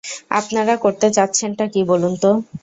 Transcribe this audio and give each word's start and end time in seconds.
আপনারা 0.31 0.73
করতে 0.83 1.07
চাচ্ছেনটা 1.11 1.65
কী 1.73 1.81
বলুন 1.83 2.13
তো? 2.23 2.31